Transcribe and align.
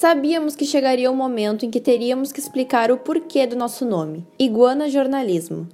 sabíamos 0.00 0.56
que 0.56 0.64
chegaria 0.64 1.10
o 1.10 1.14
momento 1.14 1.66
em 1.66 1.70
que 1.70 1.78
teríamos 1.78 2.32
que 2.32 2.40
explicar 2.40 2.90
o 2.90 2.96
porquê 2.96 3.46
do 3.46 3.54
nosso 3.54 3.84
nome, 3.84 4.26
Iguana 4.38 4.88
Jornalismo. 4.88 5.68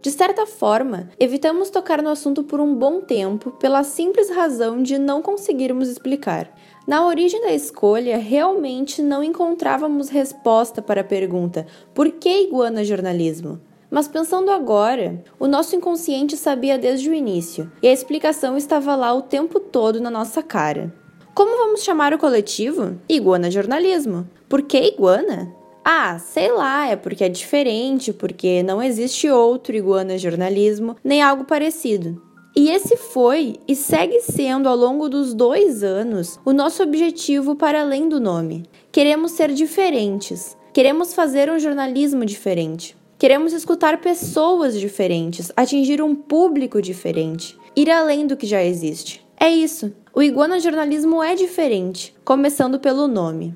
De 0.00 0.10
certa 0.10 0.46
forma, 0.46 1.10
evitamos 1.20 1.68
tocar 1.68 2.02
no 2.02 2.08
assunto 2.08 2.42
por 2.42 2.58
um 2.58 2.74
bom 2.74 3.02
tempo 3.02 3.50
pela 3.50 3.84
simples 3.84 4.30
razão 4.30 4.82
de 4.82 4.96
não 4.96 5.20
conseguirmos 5.20 5.90
explicar. 5.90 6.50
Na 6.88 7.06
origem 7.06 7.42
da 7.42 7.52
escolha, 7.52 8.16
realmente 8.16 9.02
não 9.02 9.22
encontrávamos 9.22 10.08
resposta 10.08 10.80
para 10.80 11.02
a 11.02 11.04
pergunta: 11.04 11.66
por 11.92 12.10
que 12.12 12.44
iguana 12.44 12.82
jornalismo? 12.82 13.60
Mas 13.90 14.08
pensando 14.08 14.50
agora, 14.50 15.22
o 15.38 15.46
nosso 15.46 15.76
inconsciente 15.76 16.34
sabia 16.34 16.78
desde 16.78 17.10
o 17.10 17.14
início, 17.14 17.70
e 17.82 17.88
a 17.88 17.92
explicação 17.92 18.56
estava 18.56 18.96
lá 18.96 19.12
o 19.12 19.20
tempo 19.20 19.60
todo 19.60 20.00
na 20.00 20.10
nossa 20.10 20.42
cara. 20.42 21.01
Como 21.34 21.56
vamos 21.56 21.82
chamar 21.82 22.12
o 22.12 22.18
coletivo? 22.18 22.98
Iguana 23.08 23.50
Jornalismo. 23.50 24.28
Por 24.50 24.60
que 24.60 24.78
iguana? 24.78 25.50
Ah, 25.82 26.18
sei 26.18 26.52
lá, 26.52 26.86
é 26.88 26.94
porque 26.94 27.24
é 27.24 27.28
diferente, 27.28 28.12
porque 28.12 28.62
não 28.62 28.82
existe 28.82 29.30
outro 29.30 29.74
iguana 29.74 30.18
jornalismo, 30.18 30.94
nem 31.02 31.22
algo 31.22 31.44
parecido. 31.44 32.22
E 32.54 32.68
esse 32.68 32.98
foi 32.98 33.56
e 33.66 33.74
segue 33.74 34.20
sendo 34.20 34.68
ao 34.68 34.76
longo 34.76 35.08
dos 35.08 35.32
dois 35.32 35.82
anos 35.82 36.38
o 36.44 36.52
nosso 36.52 36.82
objetivo 36.82 37.56
para 37.56 37.80
além 37.80 38.10
do 38.10 38.20
nome. 38.20 38.64
Queremos 38.92 39.32
ser 39.32 39.52
diferentes, 39.52 40.54
queremos 40.72 41.14
fazer 41.14 41.50
um 41.50 41.58
jornalismo 41.58 42.26
diferente, 42.26 42.94
queremos 43.18 43.54
escutar 43.54 44.02
pessoas 44.02 44.78
diferentes, 44.78 45.50
atingir 45.56 46.02
um 46.02 46.14
público 46.14 46.82
diferente, 46.82 47.56
ir 47.74 47.90
além 47.90 48.26
do 48.26 48.36
que 48.36 48.46
já 48.46 48.62
existe. 48.62 49.21
É 49.42 49.50
isso. 49.50 49.92
O 50.14 50.22
iguana 50.22 50.60
jornalismo 50.60 51.20
é 51.20 51.34
diferente, 51.34 52.14
começando 52.24 52.78
pelo 52.78 53.08
nome. 53.08 53.52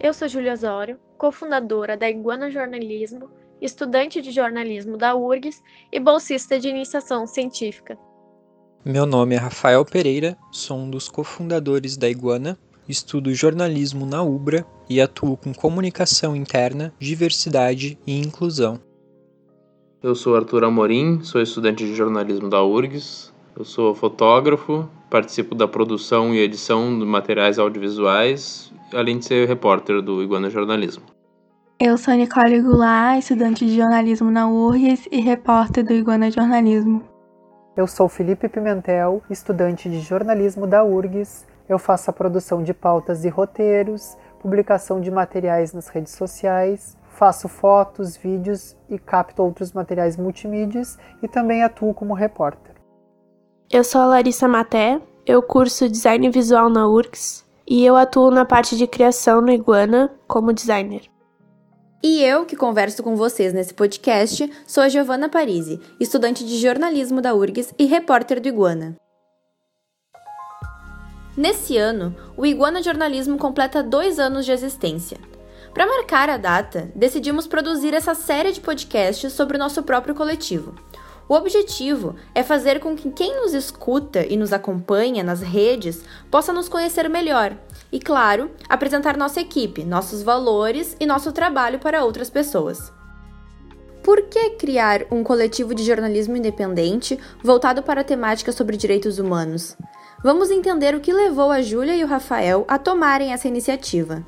Eu 0.00 0.12
sou 0.12 0.26
Júlia 0.26 0.54
Osório, 0.54 0.98
cofundadora 1.16 1.96
da 1.96 2.10
Iguana 2.10 2.50
Jornalismo, 2.50 3.30
estudante 3.60 4.20
de 4.20 4.32
jornalismo 4.32 4.96
da 4.96 5.14
URGS 5.14 5.62
e 5.92 6.00
bolsista 6.00 6.58
de 6.58 6.68
iniciação 6.68 7.28
científica. 7.28 7.96
Meu 8.84 9.06
nome 9.06 9.36
é 9.36 9.38
Rafael 9.38 9.84
Pereira, 9.84 10.36
sou 10.50 10.78
um 10.78 10.90
dos 10.90 11.08
cofundadores 11.08 11.96
da 11.96 12.10
Iguana, 12.10 12.58
estudo 12.88 13.32
jornalismo 13.32 14.04
na 14.04 14.20
UBRA 14.20 14.66
e 14.90 15.00
atuo 15.00 15.36
com 15.36 15.54
comunicação 15.54 16.34
interna, 16.34 16.92
diversidade 16.98 17.96
e 18.04 18.18
inclusão. 18.18 18.80
Eu 20.02 20.16
sou 20.16 20.34
Arthur 20.34 20.64
Amorim, 20.64 21.22
sou 21.22 21.40
estudante 21.40 21.84
de 21.84 21.94
jornalismo 21.94 22.48
da 22.50 22.64
URGS, 22.64 23.31
eu 23.56 23.64
sou 23.64 23.94
fotógrafo, 23.94 24.88
participo 25.10 25.54
da 25.54 25.68
produção 25.68 26.34
e 26.34 26.38
edição 26.38 26.98
de 26.98 27.04
materiais 27.04 27.58
audiovisuais 27.58 28.72
além 28.94 29.18
de 29.18 29.24
ser 29.24 29.48
repórter 29.48 30.02
do 30.02 30.22
Iguana 30.22 30.50
Jornalismo. 30.50 31.04
Eu 31.78 31.96
sou 31.96 32.14
Nicole 32.14 32.60
Goulart, 32.60 33.18
estudante 33.18 33.66
de 33.66 33.74
jornalismo 33.74 34.30
na 34.30 34.48
URGS 34.48 35.08
e 35.10 35.20
repórter 35.20 35.84
do 35.84 35.92
Iguana 35.92 36.30
Jornalismo. 36.30 37.02
Eu 37.76 37.86
sou 37.86 38.08
Felipe 38.08 38.48
Pimentel, 38.48 39.22
estudante 39.30 39.88
de 39.88 40.00
jornalismo 40.00 40.66
da 40.66 40.84
URGS. 40.84 41.46
Eu 41.68 41.78
faço 41.78 42.10
a 42.10 42.12
produção 42.12 42.62
de 42.62 42.74
pautas 42.74 43.24
e 43.24 43.28
roteiros, 43.28 44.16
publicação 44.40 45.00
de 45.00 45.10
materiais 45.10 45.72
nas 45.72 45.88
redes 45.88 46.12
sociais, 46.12 46.96
faço 47.08 47.48
fotos, 47.48 48.16
vídeos 48.16 48.76
e 48.88 48.98
capto 48.98 49.42
outros 49.42 49.72
materiais 49.72 50.16
multimídias 50.16 50.98
e 51.22 51.28
também 51.28 51.62
atuo 51.62 51.94
como 51.94 52.14
repórter. 52.14 52.71
Eu 53.72 53.82
sou 53.82 54.02
a 54.02 54.04
Larissa 54.04 54.46
Maté, 54.46 55.00
eu 55.24 55.42
curso 55.42 55.88
design 55.88 56.28
visual 56.28 56.68
na 56.68 56.86
URGS 56.86 57.42
e 57.66 57.82
eu 57.82 57.96
atuo 57.96 58.30
na 58.30 58.44
parte 58.44 58.76
de 58.76 58.86
criação 58.86 59.40
no 59.40 59.50
Iguana 59.50 60.14
como 60.28 60.52
designer. 60.52 61.04
E 62.02 62.22
eu, 62.22 62.44
que 62.44 62.54
converso 62.54 63.02
com 63.02 63.16
vocês 63.16 63.54
nesse 63.54 63.72
podcast, 63.72 64.52
sou 64.66 64.82
a 64.82 64.90
Giovana 64.90 65.26
Parisi, 65.26 65.80
estudante 65.98 66.44
de 66.44 66.58
jornalismo 66.58 67.22
da 67.22 67.34
URGS 67.34 67.74
e 67.78 67.86
repórter 67.86 68.42
do 68.42 68.48
Iguana. 68.48 68.94
Nesse 71.34 71.78
ano, 71.78 72.14
o 72.36 72.44
Iguana 72.44 72.82
Jornalismo 72.82 73.38
completa 73.38 73.82
dois 73.82 74.18
anos 74.18 74.44
de 74.44 74.52
existência. 74.52 75.16
Para 75.72 75.86
marcar 75.86 76.28
a 76.28 76.36
data, 76.36 76.92
decidimos 76.94 77.46
produzir 77.46 77.94
essa 77.94 78.14
série 78.14 78.52
de 78.52 78.60
podcasts 78.60 79.32
sobre 79.32 79.56
o 79.56 79.58
nosso 79.58 79.82
próprio 79.82 80.14
coletivo, 80.14 80.74
o 81.28 81.34
objetivo 81.34 82.16
é 82.34 82.42
fazer 82.42 82.80
com 82.80 82.96
que 82.96 83.10
quem 83.10 83.40
nos 83.40 83.54
escuta 83.54 84.26
e 84.26 84.36
nos 84.36 84.52
acompanha 84.52 85.22
nas 85.22 85.40
redes 85.40 86.04
possa 86.30 86.52
nos 86.52 86.68
conhecer 86.68 87.08
melhor 87.08 87.56
e, 87.90 88.00
claro, 88.00 88.50
apresentar 88.68 89.16
nossa 89.16 89.40
equipe, 89.40 89.84
nossos 89.84 90.22
valores 90.22 90.96
e 90.98 91.06
nosso 91.06 91.32
trabalho 91.32 91.78
para 91.78 92.04
outras 92.04 92.28
pessoas. 92.28 92.92
Por 94.02 94.22
que 94.22 94.50
criar 94.50 95.06
um 95.12 95.22
coletivo 95.22 95.74
de 95.74 95.84
jornalismo 95.84 96.36
independente 96.36 97.18
voltado 97.42 97.82
para 97.82 98.00
a 98.00 98.04
temática 98.04 98.50
sobre 98.50 98.76
direitos 98.76 99.18
humanos? 99.18 99.76
Vamos 100.24 100.50
entender 100.50 100.94
o 100.94 101.00
que 101.00 101.12
levou 101.12 101.50
a 101.50 101.62
Júlia 101.62 101.94
e 101.96 102.02
o 102.02 102.06
Rafael 102.06 102.64
a 102.66 102.78
tomarem 102.78 103.32
essa 103.32 103.46
iniciativa. 103.46 104.24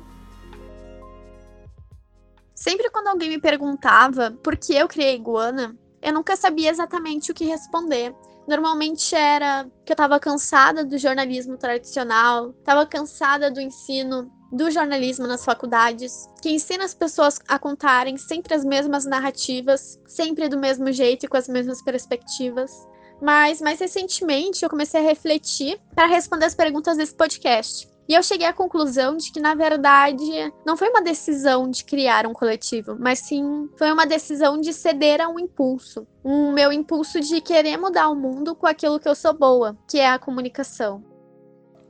Sempre 2.53 2.89
quando 2.89 3.09
alguém 3.09 3.29
me 3.29 3.39
perguntava 3.39 4.31
por 4.41 4.55
que 4.55 4.73
eu 4.73 4.87
criei 4.87 5.15
Iguana, 5.15 5.75
eu 6.05 6.13
nunca 6.13 6.35
sabia 6.35 6.69
exatamente 6.69 7.31
o 7.31 7.33
que 7.33 7.45
responder. 7.45 8.15
Normalmente 8.47 9.15
era 9.15 9.67
que 9.83 9.91
eu 9.91 9.95
estava 9.95 10.19
cansada 10.19 10.85
do 10.85 10.99
jornalismo 10.99 11.57
tradicional, 11.57 12.51
estava 12.51 12.85
cansada 12.85 13.49
do 13.49 13.59
ensino 13.59 14.31
do 14.51 14.69
jornalismo 14.69 15.25
nas 15.25 15.43
faculdades, 15.43 16.29
que 16.43 16.51
ensina 16.51 16.85
as 16.85 16.93
pessoas 16.93 17.39
a 17.47 17.57
contarem 17.57 18.17
sempre 18.17 18.53
as 18.53 18.63
mesmas 18.63 19.03
narrativas, 19.03 19.99
sempre 20.05 20.47
do 20.47 20.59
mesmo 20.59 20.91
jeito 20.91 21.25
e 21.25 21.27
com 21.27 21.37
as 21.37 21.49
mesmas 21.49 21.81
perspectivas. 21.81 22.71
Mas 23.19 23.59
mais 23.59 23.79
recentemente 23.79 24.61
eu 24.61 24.69
comecei 24.69 24.99
a 25.01 25.03
refletir 25.03 25.81
para 25.95 26.05
responder 26.05 26.45
as 26.45 26.53
perguntas 26.53 26.97
desse 26.97 27.15
podcast. 27.15 27.94
E 28.07 28.13
eu 28.13 28.21
cheguei 28.21 28.45
à 28.45 28.53
conclusão 28.53 29.17
de 29.17 29.31
que, 29.31 29.39
na 29.39 29.55
verdade, 29.55 30.53
não 30.63 30.77
foi 30.77 30.89
uma 30.89 31.01
decisão 31.01 31.69
de 31.69 31.83
criar 31.83 32.27
um 32.27 32.33
coletivo, 32.33 32.95
mas 32.99 33.19
sim 33.19 33.67
foi 33.77 33.91
uma 33.91 34.05
decisão 34.05 34.61
de 34.61 34.71
ceder 34.73 35.19
a 35.21 35.27
um 35.27 35.39
impulso. 35.39 36.05
Um 36.23 36.51
meu 36.51 36.71
impulso 36.71 37.19
de 37.19 37.41
querer 37.41 37.77
mudar 37.77 38.09
o 38.09 38.15
mundo 38.15 38.55
com 38.55 38.67
aquilo 38.67 38.99
que 38.99 39.09
eu 39.09 39.15
sou 39.15 39.33
boa, 39.33 39.75
que 39.89 39.97
é 39.97 40.07
a 40.07 40.19
comunicação. 40.19 41.03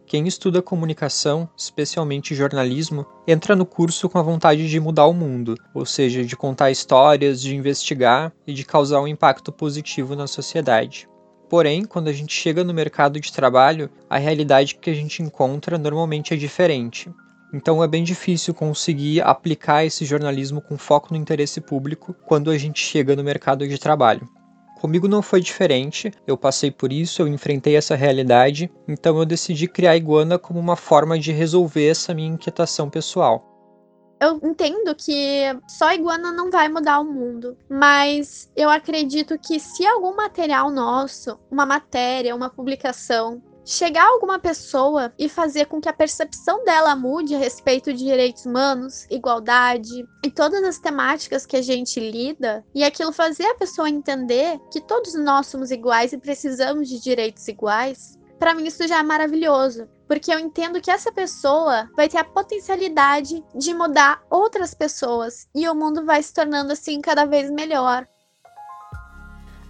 Quem 0.06 0.28
estuda 0.28 0.62
comunicação, 0.62 1.50
especialmente 1.58 2.36
jornalismo, 2.36 3.06
entra 3.28 3.56
no 3.56 3.66
curso 3.66 4.08
com 4.08 4.20
a 4.20 4.22
vontade 4.22 4.70
de 4.70 4.80
mudar 4.80 5.08
o 5.08 5.14
mundo, 5.14 5.56
ou 5.74 5.86
seja, 5.86 6.24
de 6.24 6.38
contar 6.38 6.70
histórias, 6.70 7.42
de 7.42 7.56
investigar 7.56 8.32
e 8.46 8.54
de 8.54 8.64
causar 8.64 9.02
um 9.02 9.08
impacto 9.08 9.52
positivo 9.52 10.16
na 10.16 10.28
sociedade. 10.28 11.10
Porém, 11.50 11.86
quando 11.86 12.08
a 12.08 12.14
gente 12.14 12.34
chega 12.34 12.64
no 12.64 12.74
mercado 12.74 13.20
de 13.20 13.32
trabalho, 13.32 13.90
a 14.10 14.18
realidade 14.18 14.76
que 14.76 14.90
a 14.90 14.94
gente 14.94 15.22
encontra 15.22 15.78
normalmente 15.78 16.34
é 16.34 16.38
diferente. 16.38 17.10
Então 17.54 17.84
é 17.84 17.88
bem 17.88 18.04
difícil 18.04 18.54
conseguir 18.54 19.22
aplicar 19.22 19.86
esse 19.86 20.04
jornalismo 20.04 20.60
com 20.62 20.78
foco 20.78 21.14
no 21.14 21.20
interesse 21.20 21.62
público 21.62 22.14
quando 22.26 22.50
a 22.50 22.58
gente 22.58 22.80
chega 22.80 23.16
no 23.16 23.24
mercado 23.24 23.68
de 23.68 23.78
trabalho. 23.78 24.28
Comigo 24.82 25.08
não 25.08 25.22
foi 25.22 25.40
diferente, 25.40 26.12
eu 26.28 26.38
passei 26.38 26.70
por 26.70 26.92
isso, 26.92 27.22
eu 27.22 27.28
enfrentei 27.28 27.76
essa 27.76 27.96
realidade, 27.96 28.70
então 28.88 29.18
eu 29.18 29.26
decidi 29.26 29.68
criar 29.68 29.92
a 29.92 29.98
Iguana 29.98 30.38
como 30.38 30.60
uma 30.60 30.76
forma 30.76 31.18
de 31.18 31.32
resolver 31.32 31.88
essa 31.88 32.14
minha 32.14 32.28
inquietação 32.28 32.90
pessoal 32.90 33.55
eu 34.20 34.40
entendo 34.44 34.96
que 34.96 35.44
só 35.68 35.94
iguana 35.94 36.32
não 36.32 36.50
vai 36.50 36.70
mudar 36.70 37.00
o 37.00 37.06
mundo, 37.06 37.58
mas 37.70 38.50
eu 38.56 38.70
acredito 38.70 39.38
que 39.38 39.60
se 39.60 39.86
algum 39.86 40.16
material 40.16 40.72
nosso, 40.72 41.40
uma 41.52 41.66
matéria, 41.66 42.36
uma 42.36 42.50
publicação, 42.50 43.42
chegar 43.66 44.04
a 44.04 44.10
alguma 44.10 44.38
pessoa 44.38 45.12
e 45.18 45.28
fazer 45.28 45.66
com 45.66 45.82
que 45.82 45.90
a 45.90 45.94
percepção 45.94 46.64
dela 46.64 46.96
mude 46.96 47.34
a 47.34 47.40
respeito 47.40 47.92
de 47.92 48.04
direitos 48.04 48.46
humanos, 48.46 49.08
igualdade 49.10 50.06
e 50.24 50.30
todas 50.30 50.64
as 50.64 50.78
temáticas 50.78 51.46
que 51.46 51.58
a 51.58 51.62
gente 51.62 52.00
lida, 52.00 52.64
e 52.76 52.84
aquilo 52.84 53.12
fazer 53.12 53.46
a 53.48 53.56
pessoa 53.56 53.90
entender 53.90 54.60
que 54.72 54.80
todos 54.80 55.16
nós 55.16 55.48
somos 55.48 55.72
iguais 55.72 56.14
e 56.14 56.18
precisamos 56.18 56.88
de 56.88 57.02
direitos 57.02 57.48
iguais, 57.48 58.18
para 58.38 58.54
mim 58.54 58.66
isso 58.66 58.88
já 58.88 59.00
é 59.00 59.04
maravilhoso, 59.04 59.88
porque 60.08 60.34
eu 60.34 60.40
entendo 60.40 60.82
que 60.82 60.92
essa 60.92 61.12
pessoa 61.12 61.90
vai 61.96 62.08
ter 62.08 62.18
a 62.18 62.24
potencialidade 62.24 63.44
de 63.56 63.74
mudar 63.74 64.22
outras 64.30 64.74
pessoas 64.74 65.48
e 65.54 65.68
o 65.68 65.76
mundo 65.76 66.06
vai 66.06 66.22
se 66.22 66.34
tornando 66.34 66.74
assim 66.74 67.02
cada 67.02 67.26
vez 67.26 67.50
melhor. 67.50 68.08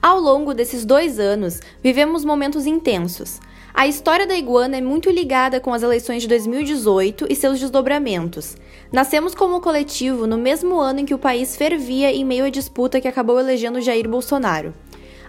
Ao 0.02 0.20
longo 0.20 0.54
desses 0.54 0.86
dois 0.86 1.20
anos, 1.20 1.60
vivemos 1.82 2.24
momentos 2.24 2.68
intensos. 2.68 3.40
A 3.74 3.88
história 3.88 4.26
da 4.26 4.38
iguana 4.38 4.78
é 4.78 4.82
muito 4.82 5.10
ligada 5.10 5.60
com 5.60 5.74
as 5.74 5.84
eleições 5.84 6.22
de 6.22 6.30
2018 6.30 7.26
e 7.30 7.36
seus 7.36 7.60
desdobramentos. 7.60 8.56
Nascemos 8.92 9.36
como 9.36 9.60
coletivo 9.60 10.26
no 10.26 10.38
mesmo 10.38 10.80
ano 10.80 11.00
em 11.02 11.06
que 11.06 11.14
o 11.14 11.20
país 11.20 11.58
fervia 11.58 12.10
em 12.10 12.24
meio 12.24 12.46
à 12.46 12.50
disputa 12.50 13.02
que 13.02 13.08
acabou 13.08 13.40
elegendo 13.40 13.82
Jair 13.82 14.08
Bolsonaro. 14.08 14.74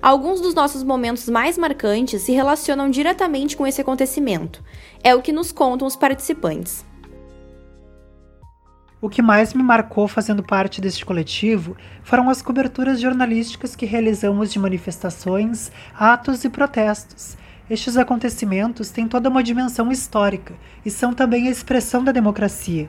Alguns 0.01 0.41
dos 0.41 0.55
nossos 0.55 0.83
momentos 0.83 1.29
mais 1.29 1.57
marcantes 1.57 2.23
se 2.23 2.33
relacionam 2.33 2.91
diretamente 2.91 3.57
com 3.57 3.67
esse 3.67 3.81
acontecimento. 3.81 4.63
É 5.03 5.15
o 5.15 5.23
que 5.23 5.33
nos 5.33 5.53
contam 5.53 5.87
os 5.87 5.97
participantes. 5.97 6.85
O 9.01 9.11
que 9.11 9.21
mais 9.21 9.53
me 9.53 9.63
marcou 9.63 10.09
fazendo 10.09 10.43
parte 10.43 10.81
deste 10.81 11.05
coletivo 11.05 11.77
foram 12.03 12.31
as 12.31 12.41
coberturas 12.41 13.01
jornalísticas 13.01 13.77
que 13.77 13.85
realizamos 13.85 14.51
de 14.51 14.59
manifestações, 14.59 15.71
atos 15.95 16.45
e 16.45 16.49
protestos. 16.49 17.37
Estes 17.69 17.97
acontecimentos 17.97 18.91
têm 18.91 19.07
toda 19.07 19.29
uma 19.29 19.43
dimensão 19.43 19.93
histórica 19.93 20.55
e 20.85 20.91
são 20.91 21.13
também 21.13 21.47
a 21.47 21.51
expressão 21.51 22.03
da 22.03 22.11
democracia. 22.11 22.89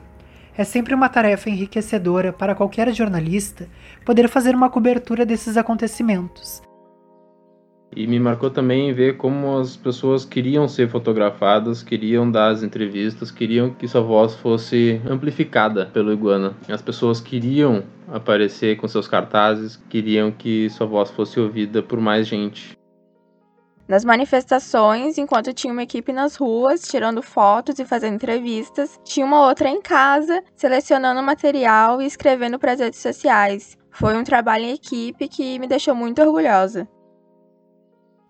É 0.56 0.64
sempre 0.64 0.94
uma 0.94 1.08
tarefa 1.08 1.50
enriquecedora 1.50 2.32
para 2.32 2.54
qualquer 2.54 2.92
jornalista 2.92 3.68
poder 4.04 4.28
fazer 4.28 4.56
uma 4.56 4.70
cobertura 4.70 5.26
desses 5.26 5.56
acontecimentos, 5.56 6.62
e 7.94 8.06
me 8.06 8.18
marcou 8.20 8.50
também 8.50 8.92
ver 8.92 9.16
como 9.16 9.58
as 9.58 9.76
pessoas 9.76 10.24
queriam 10.24 10.68
ser 10.68 10.88
fotografadas, 10.88 11.82
queriam 11.82 12.30
dar 12.30 12.48
as 12.48 12.62
entrevistas, 12.62 13.30
queriam 13.30 13.70
que 13.70 13.88
sua 13.88 14.00
voz 14.00 14.34
fosse 14.34 15.00
amplificada 15.08 15.86
pelo 15.86 16.12
Iguana. 16.12 16.54
As 16.68 16.82
pessoas 16.82 17.20
queriam 17.20 17.82
aparecer 18.06 18.76
com 18.76 18.86
seus 18.86 19.08
cartazes, 19.08 19.76
queriam 19.88 20.30
que 20.30 20.68
sua 20.70 20.86
voz 20.86 21.10
fosse 21.10 21.40
ouvida 21.40 21.82
por 21.82 22.00
mais 22.00 22.26
gente. 22.26 22.76
Nas 23.88 24.04
manifestações, 24.04 25.16
enquanto 25.16 25.54
tinha 25.54 25.72
uma 25.72 25.82
equipe 25.82 26.12
nas 26.12 26.36
ruas, 26.36 26.82
tirando 26.82 27.22
fotos 27.22 27.78
e 27.78 27.86
fazendo 27.86 28.16
entrevistas, 28.16 29.00
tinha 29.02 29.24
uma 29.24 29.46
outra 29.46 29.70
em 29.70 29.80
casa, 29.80 30.42
selecionando 30.54 31.22
material 31.22 32.02
e 32.02 32.06
escrevendo 32.06 32.58
para 32.58 32.72
as 32.72 32.80
redes 32.80 33.00
sociais. 33.00 33.78
Foi 33.90 34.14
um 34.14 34.22
trabalho 34.22 34.64
em 34.64 34.74
equipe 34.74 35.26
que 35.26 35.58
me 35.58 35.66
deixou 35.66 35.94
muito 35.94 36.20
orgulhosa 36.20 36.86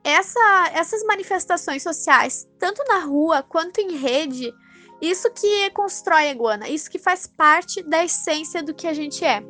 essa, 0.05 0.71
essas 0.73 1.03
manifestações 1.05 1.83
sociais, 1.83 2.49
tanto 2.59 2.83
na 2.85 3.00
rua 3.00 3.43
quanto 3.43 3.81
em 3.81 3.97
rede, 3.97 4.53
isso 5.00 5.31
que 5.31 5.71
constrói 5.71 6.29
a 6.29 6.33
Iguana, 6.33 6.69
isso 6.69 6.91
que 6.91 6.99
faz 6.99 7.27
parte 7.27 7.83
da 7.83 8.05
essência 8.05 8.62
do 8.62 8.75
que 8.75 8.87
a 8.87 8.93
gente 8.93 9.25
é. 9.25 9.43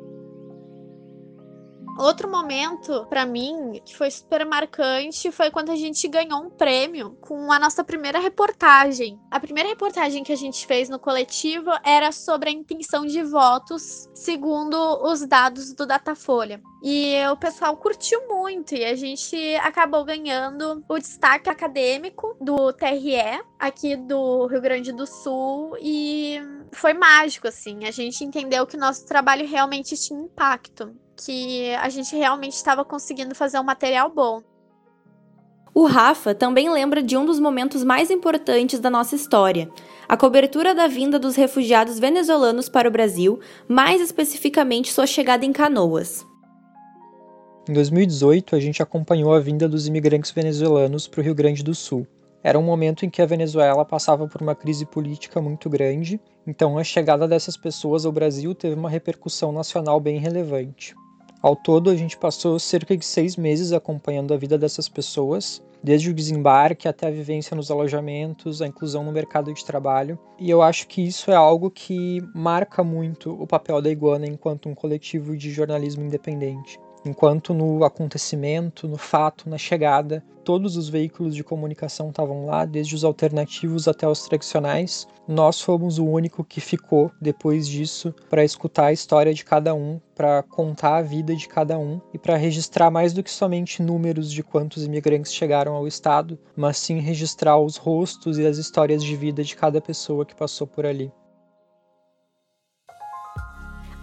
Outro 1.98 2.30
momento 2.30 3.04
para 3.10 3.26
mim 3.26 3.82
que 3.84 3.96
foi 3.96 4.08
super 4.08 4.46
marcante 4.46 5.32
foi 5.32 5.50
quando 5.50 5.70
a 5.70 5.76
gente 5.76 6.06
ganhou 6.06 6.44
um 6.44 6.48
prêmio 6.48 7.18
com 7.20 7.50
a 7.50 7.58
nossa 7.58 7.82
primeira 7.82 8.20
reportagem. 8.20 9.18
A 9.28 9.40
primeira 9.40 9.68
reportagem 9.68 10.22
que 10.22 10.32
a 10.32 10.36
gente 10.36 10.64
fez 10.64 10.88
no 10.88 11.00
coletivo 11.00 11.72
era 11.84 12.12
sobre 12.12 12.50
a 12.50 12.52
intenção 12.52 13.04
de 13.04 13.20
votos 13.24 14.08
segundo 14.14 14.76
os 15.02 15.26
dados 15.26 15.74
do 15.74 15.84
Datafolha. 15.84 16.62
E 16.84 17.16
o 17.32 17.36
pessoal 17.36 17.76
curtiu 17.76 18.28
muito 18.28 18.76
e 18.76 18.84
a 18.84 18.94
gente 18.94 19.36
acabou 19.56 20.04
ganhando 20.04 20.84
o 20.88 20.98
destaque 21.00 21.50
acadêmico 21.50 22.36
do 22.40 22.72
TRE 22.72 23.42
aqui 23.58 23.96
do 23.96 24.46
Rio 24.46 24.60
Grande 24.60 24.92
do 24.92 25.04
Sul 25.04 25.76
e 25.80 26.40
foi 26.70 26.94
mágico 26.94 27.48
assim. 27.48 27.86
A 27.86 27.90
gente 27.90 28.22
entendeu 28.22 28.64
que 28.68 28.76
o 28.76 28.80
nosso 28.80 29.04
trabalho 29.04 29.48
realmente 29.48 29.96
tinha 29.96 30.20
impacto 30.20 30.96
que 31.24 31.74
a 31.74 31.88
gente 31.88 32.14
realmente 32.16 32.54
estava 32.54 32.84
conseguindo 32.84 33.34
fazer 33.34 33.58
um 33.58 33.64
material 33.64 34.10
bom. 34.10 34.42
O 35.74 35.84
Rafa 35.84 36.34
também 36.34 36.70
lembra 36.70 37.02
de 37.02 37.16
um 37.16 37.24
dos 37.24 37.38
momentos 37.38 37.84
mais 37.84 38.10
importantes 38.10 38.80
da 38.80 38.88
nossa 38.88 39.14
história, 39.14 39.68
a 40.08 40.16
cobertura 40.16 40.74
da 40.74 40.86
vinda 40.86 41.18
dos 41.18 41.36
refugiados 41.36 41.98
venezuelanos 41.98 42.68
para 42.68 42.88
o 42.88 42.90
Brasil, 42.90 43.38
mais 43.68 44.00
especificamente 44.00 44.92
sua 44.92 45.06
chegada 45.06 45.44
em 45.44 45.52
Canoas. 45.52 46.26
Em 47.68 47.72
2018, 47.72 48.56
a 48.56 48.60
gente 48.60 48.82
acompanhou 48.82 49.32
a 49.32 49.40
vinda 49.40 49.68
dos 49.68 49.86
imigrantes 49.86 50.30
venezuelanos 50.30 51.06
para 51.06 51.20
o 51.20 51.22
Rio 51.22 51.34
Grande 51.34 51.62
do 51.62 51.74
Sul. 51.74 52.06
Era 52.42 52.58
um 52.58 52.62
momento 52.62 53.04
em 53.04 53.10
que 53.10 53.20
a 53.20 53.26
Venezuela 53.26 53.84
passava 53.84 54.26
por 54.26 54.40
uma 54.40 54.54
crise 54.54 54.86
política 54.86 55.40
muito 55.40 55.68
grande, 55.68 56.20
então 56.46 56.78
a 56.78 56.84
chegada 56.84 57.28
dessas 57.28 57.56
pessoas 57.56 58.06
ao 58.06 58.12
Brasil 58.12 58.54
teve 58.54 58.74
uma 58.74 58.88
repercussão 58.88 59.52
nacional 59.52 60.00
bem 60.00 60.18
relevante. 60.18 60.94
Ao 61.40 61.54
todo, 61.54 61.88
a 61.88 61.94
gente 61.94 62.18
passou 62.18 62.58
cerca 62.58 62.96
de 62.96 63.04
seis 63.04 63.36
meses 63.36 63.72
acompanhando 63.72 64.34
a 64.34 64.36
vida 64.36 64.58
dessas 64.58 64.88
pessoas, 64.88 65.62
desde 65.80 66.10
o 66.10 66.14
desembarque 66.14 66.88
até 66.88 67.06
a 67.06 67.12
vivência 67.12 67.56
nos 67.56 67.70
alojamentos, 67.70 68.60
a 68.60 68.66
inclusão 68.66 69.04
no 69.04 69.12
mercado 69.12 69.54
de 69.54 69.64
trabalho. 69.64 70.18
E 70.36 70.50
eu 70.50 70.60
acho 70.60 70.88
que 70.88 71.00
isso 71.00 71.30
é 71.30 71.36
algo 71.36 71.70
que 71.70 72.20
marca 72.34 72.82
muito 72.82 73.40
o 73.40 73.46
papel 73.46 73.80
da 73.80 73.88
Iguana 73.88 74.26
enquanto 74.26 74.68
um 74.68 74.74
coletivo 74.74 75.36
de 75.36 75.50
jornalismo 75.52 76.04
independente. 76.04 76.78
Enquanto 77.04 77.54
no 77.54 77.84
acontecimento, 77.84 78.88
no 78.88 78.98
fato, 78.98 79.48
na 79.48 79.56
chegada, 79.56 80.22
todos 80.44 80.76
os 80.76 80.88
veículos 80.88 81.34
de 81.34 81.44
comunicação 81.44 82.08
estavam 82.08 82.46
lá, 82.46 82.64
desde 82.64 82.94
os 82.94 83.04
alternativos 83.04 83.86
até 83.86 84.08
os 84.08 84.22
tradicionais, 84.22 85.06
nós 85.26 85.60
fomos 85.60 85.98
o 85.98 86.06
único 86.06 86.42
que 86.42 86.60
ficou 86.60 87.10
depois 87.20 87.68
disso 87.68 88.14
para 88.30 88.42
escutar 88.42 88.86
a 88.86 88.92
história 88.92 89.34
de 89.34 89.44
cada 89.44 89.74
um, 89.74 90.00
para 90.14 90.42
contar 90.42 90.96
a 90.96 91.02
vida 91.02 91.36
de 91.36 91.46
cada 91.46 91.78
um 91.78 92.00
e 92.14 92.18
para 92.18 92.36
registrar 92.36 92.90
mais 92.90 93.12
do 93.12 93.22
que 93.22 93.30
somente 93.30 93.82
números 93.82 94.32
de 94.32 94.42
quantos 94.42 94.84
imigrantes 94.84 95.34
chegaram 95.34 95.74
ao 95.74 95.86
estado, 95.86 96.38
mas 96.56 96.78
sim 96.78 96.98
registrar 96.98 97.58
os 97.58 97.76
rostos 97.76 98.38
e 98.38 98.46
as 98.46 98.56
histórias 98.56 99.04
de 99.04 99.14
vida 99.14 99.44
de 99.44 99.54
cada 99.54 99.80
pessoa 99.80 100.24
que 100.24 100.34
passou 100.34 100.66
por 100.66 100.86
ali. 100.86 101.12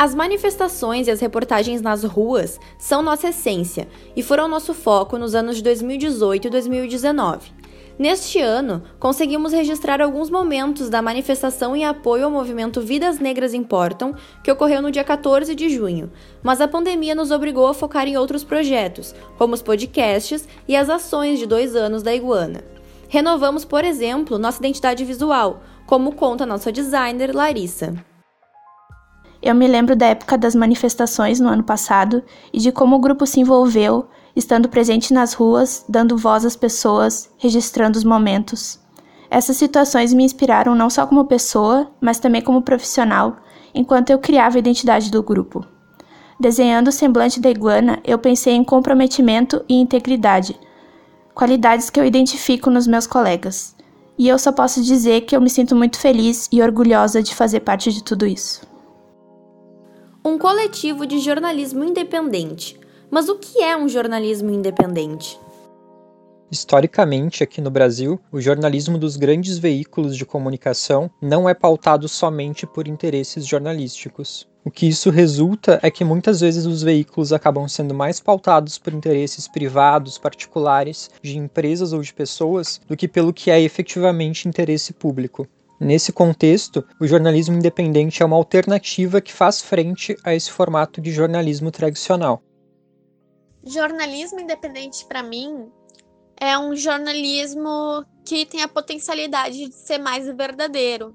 As 0.06 0.14
manifestações 0.14 1.08
e 1.08 1.12
as 1.12 1.20
reportagens 1.20 1.82
nas 1.82 2.04
ruas 2.04 2.60
são 2.78 3.02
nossa 3.02 3.30
essência 3.30 3.88
e 4.16 4.22
foram 4.22 4.48
nosso 4.48 4.72
foco 4.72 5.18
nos 5.18 5.34
anos 5.34 5.56
de 5.56 5.64
2018 5.64 6.46
e 6.46 6.50
2019. 6.52 7.52
Neste 7.98 8.40
ano, 8.40 8.84
conseguimos 9.00 9.52
registrar 9.52 10.04
alguns 10.04 10.30
momentos 10.30 10.92
da 10.92 11.02
manifestação 11.02 11.76
em 11.76 11.86
apoio 11.86 12.26
ao 12.26 12.30
movimento 12.30 12.82
Vidas 12.82 13.18
Negras 13.18 13.56
Importam, 13.56 14.14
que 14.44 14.52
ocorreu 14.52 14.80
no 14.80 14.92
dia 14.92 15.04
14 15.04 15.56
de 15.56 15.72
junho, 15.72 16.12
mas 16.44 16.62
a 16.62 16.68
pandemia 16.68 17.16
nos 17.16 17.32
obrigou 17.32 17.66
a 17.66 17.74
focar 17.74 18.08
em 18.08 18.16
outros 18.16 18.44
projetos, 18.44 19.16
como 19.40 19.56
os 19.56 19.64
podcasts 19.64 20.48
e 20.68 20.76
as 20.76 20.88
ações 20.88 21.40
de 21.40 21.48
dois 21.48 21.76
anos 21.76 22.04
da 22.04 22.14
Iguana. 22.14 22.64
Renovamos, 23.10 23.66
por 23.66 23.84
exemplo, 23.84 24.38
nossa 24.38 24.60
identidade 24.60 25.04
visual, 25.04 25.64
como 25.88 26.14
conta 26.14 26.46
nossa 26.46 26.72
designer 26.72 27.36
Larissa. 27.36 27.96
Eu 29.46 29.54
me 29.54 29.68
lembro 29.68 29.96
da 29.96 30.08
época 30.08 30.40
das 30.40 30.56
manifestações 30.56 31.40
no 31.40 31.48
ano 31.48 31.62
passado 31.62 32.24
e 32.52 32.58
de 32.58 32.72
como 32.72 32.96
o 32.96 33.00
grupo 33.00 33.28
se 33.28 33.40
envolveu, 33.40 34.08
estando 34.36 34.68
presente 34.68 35.14
nas 35.14 35.34
ruas, 35.34 35.86
dando 35.88 36.18
voz 36.18 36.44
às 36.44 36.56
pessoas, 36.56 37.30
registrando 37.38 37.96
os 37.96 38.04
momentos. 38.04 38.80
Essas 39.30 39.56
situações 39.56 40.16
me 40.16 40.24
inspiraram 40.24 40.74
não 40.74 40.90
só 40.90 41.06
como 41.06 41.26
pessoa, 41.26 41.92
mas 42.02 42.18
também 42.18 42.42
como 42.42 42.64
profissional, 42.64 43.38
enquanto 43.72 44.10
eu 44.10 44.18
criava 44.18 44.58
a 44.58 44.60
identidade 44.60 45.12
do 45.12 45.22
grupo. 45.22 45.64
Desenhando 46.40 46.88
o 46.88 46.92
semblante 46.92 47.40
da 47.40 47.52
iguana, 47.52 48.00
eu 48.04 48.18
pensei 48.18 48.56
em 48.56 48.64
comprometimento 48.64 49.64
e 49.70 49.76
integridade, 49.76 50.60
qualidades 51.36 51.92
que 51.92 52.00
eu 52.00 52.06
identifico 52.06 52.72
nos 52.72 52.88
meus 52.88 53.06
colegas. 53.06 53.76
E 54.18 54.28
eu 54.28 54.40
só 54.40 54.52
posso 54.52 54.82
dizer 54.82 55.22
que 55.22 55.36
eu 55.36 55.42
me 55.42 55.52
sinto 55.52 55.76
muito 55.76 56.00
feliz 56.00 56.50
e 56.52 56.64
orgulhosa 56.64 57.22
de 57.22 57.36
fazer 57.36 57.60
parte 57.60 57.94
de 57.94 58.04
tudo 58.04 58.26
isso 58.26 58.74
um 60.26 60.40
coletivo 60.40 61.06
de 61.06 61.20
jornalismo 61.20 61.84
independente. 61.84 62.80
Mas 63.12 63.30
o 63.30 63.36
que 63.36 63.62
é 63.62 63.78
um 63.78 63.88
jornalismo 63.88 64.50
independente? 64.50 65.40
Historicamente, 66.50 67.44
aqui 67.44 67.62
no 67.62 67.70
Brasil, 67.70 68.20
o 68.32 68.42
jornalismo 68.42 68.98
dos 68.98 69.18
grandes 69.18 69.60
veículos 69.60 70.18
de 70.18 70.26
comunicação 70.26 71.12
não 71.22 71.48
é 71.48 71.54
pautado 71.54 72.08
somente 72.08 72.66
por 72.66 72.88
interesses 72.88 73.46
jornalísticos. 73.46 74.48
O 74.64 74.72
que 74.72 74.88
isso 74.88 75.12
resulta 75.12 75.80
é 75.84 75.92
que 75.92 76.04
muitas 76.04 76.42
vezes 76.42 76.66
os 76.66 76.82
veículos 76.82 77.32
acabam 77.32 77.68
sendo 77.68 77.94
mais 77.94 78.20
pautados 78.20 78.80
por 78.80 78.94
interesses 78.94 79.48
privados, 79.48 80.18
particulares, 80.18 81.12
de 81.22 81.38
empresas 81.38 81.94
ou 81.94 82.02
de 82.02 82.12
pessoas, 82.12 82.82
do 82.88 82.98
que 82.98 83.08
pelo 83.08 83.32
que 83.32 83.52
é 83.52 83.62
efetivamente 83.62 84.48
interesse 84.48 84.92
público. 84.92 85.48
Nesse 85.80 86.14
contexto, 86.14 86.86
o 87.02 87.06
jornalismo 87.06 87.56
independente 87.56 88.24
é 88.24 88.26
uma 88.26 88.38
alternativa 88.38 89.20
que 89.20 89.34
faz 89.34 89.62
frente 89.62 90.16
a 90.24 90.34
esse 90.34 90.50
formato 90.50 91.02
de 91.02 91.12
jornalismo 91.12 91.70
tradicional. 91.70 92.42
Jornalismo 93.66 94.40
independente, 94.40 95.06
para 95.06 95.22
mim, 95.22 95.70
é 96.40 96.58
um 96.58 96.76
jornalismo 96.76 98.06
que 98.24 98.46
tem 98.46 98.62
a 98.62 98.68
potencialidade 98.68 99.68
de 99.68 99.76
ser 99.76 99.98
mais 99.98 100.26
verdadeiro, 100.26 101.14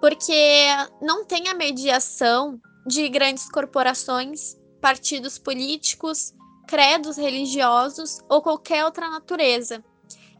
porque 0.00 0.66
não 1.02 1.26
tem 1.26 1.48
a 1.48 1.54
mediação 1.54 2.58
de 2.86 3.06
grandes 3.08 3.50
corporações, 3.50 4.56
partidos 4.80 5.38
políticos, 5.38 6.32
credos 6.66 7.18
religiosos 7.18 8.20
ou 8.30 8.40
qualquer 8.40 8.84
outra 8.84 9.10
natureza. 9.10 9.84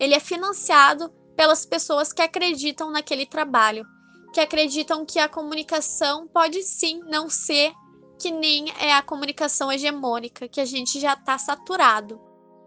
Ele 0.00 0.14
é 0.14 0.20
financiado 0.20 1.10
pelas 1.38 1.64
pessoas 1.64 2.12
que 2.12 2.20
acreditam 2.20 2.90
naquele 2.90 3.24
trabalho, 3.24 3.86
que 4.34 4.40
acreditam 4.40 5.06
que 5.06 5.20
a 5.20 5.28
comunicação 5.28 6.26
pode 6.26 6.64
sim 6.64 7.00
não 7.08 7.30
ser 7.30 7.70
que 8.18 8.32
nem 8.32 8.72
é 8.80 8.92
a 8.92 9.02
comunicação 9.02 9.70
hegemônica, 9.70 10.48
que 10.48 10.60
a 10.60 10.64
gente 10.64 10.98
já 10.98 11.12
está 11.12 11.38
saturado. 11.38 12.20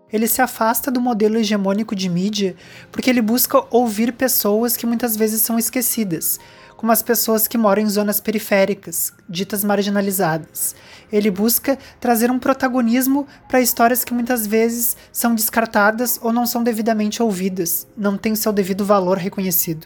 ele 0.10 0.26
se 0.26 0.42
afasta 0.42 0.90
do 0.90 1.02
modelo 1.02 1.38
hegemônico 1.38 1.94
de 1.94 2.08
mídia 2.08 2.56
porque 2.94 3.10
ele 3.10 3.22
busca 3.22 3.62
ouvir 3.70 4.14
pessoas 4.14 4.78
que 4.78 4.86
muitas 4.86 5.18
vezes 5.18 5.42
são 5.42 5.60
esquecidas, 5.60 6.40
como 6.82 6.92
as 6.92 7.04
pessoas 7.04 7.48
que 7.48 7.60
moram 7.60 7.84
em 7.84 7.88
zonas 7.88 8.20
periféricas, 8.20 9.14
ditas 9.30 9.64
marginalizadas. 9.64 10.76
Ele 11.14 11.30
busca 11.30 11.78
trazer 12.00 12.32
um 12.32 12.40
protagonismo 12.40 13.28
para 13.48 13.62
histórias 13.62 14.04
que 14.04 14.16
muitas 14.16 14.48
vezes 14.48 14.98
são 15.12 15.36
descartadas 15.36 16.20
ou 16.24 16.34
não 16.34 16.48
são 16.48 16.64
devidamente 16.64 17.22
ouvidas, 17.22 17.86
não 17.96 18.18
têm 18.18 18.34
seu 18.34 18.52
devido 18.52 18.84
valor 18.84 19.20
reconhecido. 19.20 19.86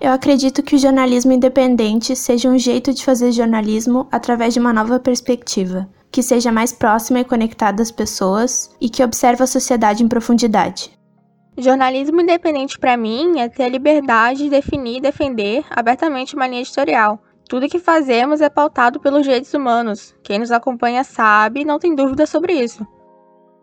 Eu 0.00 0.12
acredito 0.12 0.62
que 0.62 0.76
o 0.76 0.78
jornalismo 0.78 1.32
independente 1.32 2.14
seja 2.14 2.48
um 2.48 2.56
jeito 2.56 2.94
de 2.94 3.04
fazer 3.04 3.32
jornalismo 3.32 4.06
através 4.12 4.54
de 4.54 4.60
uma 4.60 4.72
nova 4.72 5.00
perspectiva 5.00 5.88
que 6.12 6.22
seja 6.22 6.52
mais 6.52 6.72
próxima 6.72 7.18
e 7.18 7.24
conectada 7.24 7.82
às 7.82 7.90
pessoas 7.90 8.70
e 8.80 8.88
que 8.88 9.02
observe 9.02 9.42
a 9.42 9.46
sociedade 9.46 10.04
em 10.04 10.08
profundidade. 10.08 10.97
Jornalismo 11.60 12.20
independente 12.20 12.78
para 12.78 12.96
mim 12.96 13.40
é 13.40 13.48
ter 13.48 13.64
a 13.64 13.68
liberdade 13.68 14.44
de 14.44 14.50
definir 14.50 14.98
e 14.98 15.00
defender 15.00 15.64
abertamente 15.68 16.36
uma 16.36 16.46
linha 16.46 16.60
editorial. 16.60 17.20
Tudo 17.48 17.68
que 17.68 17.80
fazemos 17.80 18.40
é 18.40 18.48
pautado 18.48 19.00
pelos 19.00 19.24
direitos 19.24 19.52
humanos. 19.52 20.14
Quem 20.22 20.38
nos 20.38 20.52
acompanha 20.52 21.02
sabe 21.02 21.62
e 21.62 21.64
não 21.64 21.80
tem 21.80 21.96
dúvida 21.96 22.26
sobre 22.26 22.52
isso. 22.52 22.86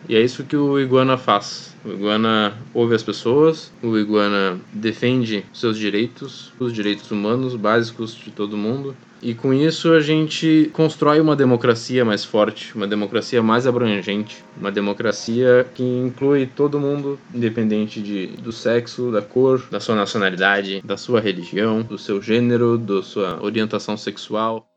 E 0.09 0.15
é 0.17 0.21
isso 0.21 0.43
que 0.43 0.57
o 0.57 0.77
Iguana 0.77 1.17
faz. 1.17 1.73
O 1.85 1.89
Iguana 1.89 2.57
ouve 2.73 2.95
as 2.95 3.01
pessoas, 3.01 3.71
o 3.81 3.97
Iguana 3.97 4.59
defende 4.73 5.45
seus 5.53 5.77
direitos, 5.77 6.51
os 6.59 6.73
direitos 6.73 7.09
humanos 7.09 7.55
básicos 7.55 8.13
de 8.13 8.29
todo 8.29 8.57
mundo. 8.57 8.93
E 9.25 9.33
com 9.33 9.51
isso 9.51 9.91
a 9.91 9.99
gente 9.99 10.69
constrói 10.71 11.19
uma 11.19 11.35
democracia 11.35 12.05
mais 12.05 12.23
forte, 12.23 12.75
uma 12.75 12.85
democracia 12.85 13.41
mais 13.41 13.65
abrangente, 13.65 14.45
uma 14.55 14.71
democracia 14.71 15.65
que 15.73 15.81
inclui 15.81 16.45
todo 16.45 16.79
mundo, 16.79 17.19
independente 17.33 17.99
de, 17.99 18.27
do 18.27 18.51
sexo, 18.51 19.11
da 19.11 19.23
cor, 19.23 19.65
da 19.71 19.79
sua 19.79 19.95
nacionalidade, 19.95 20.79
da 20.85 20.95
sua 20.95 21.19
religião, 21.19 21.81
do 21.81 21.97
seu 21.97 22.21
gênero, 22.21 22.77
da 22.77 23.01
sua 23.01 23.43
orientação 23.43 23.97
sexual 23.97 24.67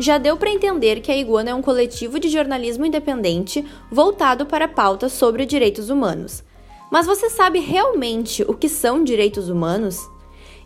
já 0.00 0.16
deu 0.16 0.34
para 0.34 0.50
entender 0.50 1.02
que 1.02 1.12
a 1.12 1.16
Iguana 1.16 1.50
é 1.50 1.54
um 1.54 1.60
coletivo 1.60 2.18
de 2.18 2.30
jornalismo 2.30 2.86
independente 2.86 3.62
voltado 3.92 4.46
para 4.46 4.66
pautas 4.66 5.12
sobre 5.12 5.44
direitos 5.44 5.90
humanos. 5.90 6.42
Mas 6.90 7.04
você 7.04 7.28
sabe 7.28 7.58
realmente 7.58 8.42
o 8.48 8.54
que 8.54 8.66
são 8.66 9.04
direitos 9.04 9.50
humanos? 9.50 9.98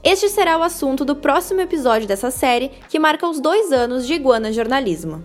Este 0.04 0.28
será 0.28 0.58
o 0.58 0.62
assunto 0.62 1.02
do 1.02 1.16
próximo 1.16 1.62
episódio 1.62 2.06
dessa 2.06 2.30
série, 2.30 2.70
que 2.90 2.99
marca 2.99 3.26
os 3.26 3.40
dois 3.40 3.73
anos 3.73 4.06
de 4.06 4.12
Iguana 4.12 4.52
Jornalismo. 4.52 5.25